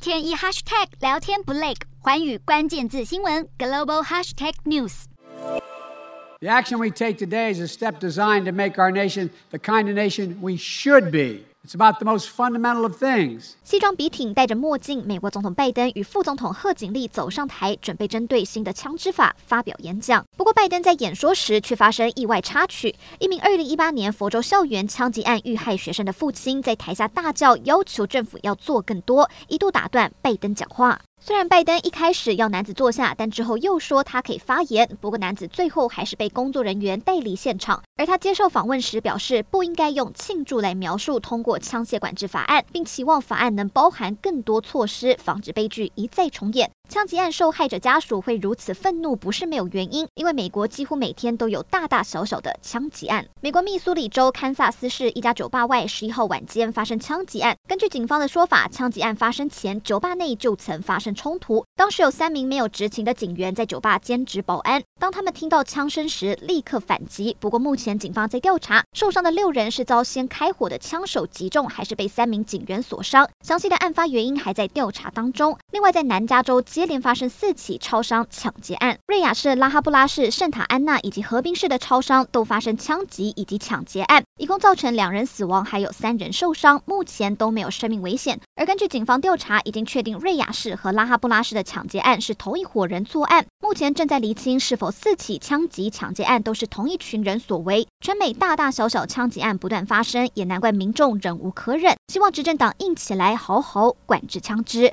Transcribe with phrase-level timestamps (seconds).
[0.00, 8.52] 天一 hashtag 聊天不累，寰宇关键字新闻 global hashtag news。The action we take today is a step designed to
[8.52, 11.46] make our nation the kind of nation we should be.
[11.63, 13.51] It's about the most fundamental of things.
[13.63, 20.25] 西装笔挺，戴着墨镜，美国总统拜登与副总统贺锦丽走上台，准备针对新的枪支法发表演讲。
[20.35, 30.99] 不过，拜登在演说时却发生意外插曲，一名2018年佛州校园枪击案遇害学生的父亲在台下大叫，要求政府要做更多，一度打断拜登讲话。
[31.23, 34.89] 虽然拜登一开始要男子坐下，但之后又说他可以发言。
[34.99, 37.83] 不过男子最后还是被工作人员带离现场。
[37.97, 46.71] 而他接受访问时表示，不应该用庆祝来描述通过枪械管制法案，并期望法案能包含更多措施，防止悲剧一再重演。
[46.89, 53.25] 枪击案受害者家属会如此愤怒，不是没有原因，因为美国几乎每天都有大大小小的枪击案。
[53.39, 57.55] 美国密苏里州堪萨斯市一家酒吧外，十一号晚间发生枪击案。
[57.67, 61.63] 根据警方的说法，枪击案发生前，酒吧内就曾发生冲突。
[61.75, 67.35] 当时有三名没有执勤的警员在酒吧兼职保安，当他们听到枪声时，立刻反击。
[67.39, 73.27] 不过目前警方在调查，受伤的六人是遭先开火的枪手击中，还是被三名警员所伤？
[73.43, 75.57] 详细的案发原因还在调查当中。
[75.71, 88.37] 另外，在南加州接连发生四起超商抢劫案，瑞亚市、拉哈布拉市、圣塔安娜以及河滨市的超商都发生枪击以及抢劫案，一共造成两人死亡，还有三人受伤，目前都没有生命危险。
[88.57, 97.87] 而根据警方调查，已经确定瑞亚市和拉哈布拉市的抢劫案是同一伙人作案，目前正在厘清是否四起枪击抢劫案都是同一群人所为。
[98.03, 104.89] 全美大大小小枪击案不断发生，也难怪民众忍无可忍，希望执政党硬起来，好好管制枪支。